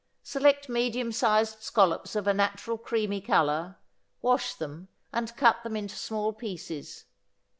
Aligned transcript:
Select 0.23 0.67
medium 0.67 1.11
sized 1.11 1.61
scallops 1.61 2.15
of 2.15 2.25
a 2.25 2.33
natural 2.33 2.79
creamy 2.79 3.21
color, 3.21 3.75
wash 4.23 4.55
them, 4.55 4.87
and 5.13 5.37
cut 5.37 5.61
them 5.61 5.75
into 5.75 5.93
small 5.95 6.33
pieces. 6.33 7.05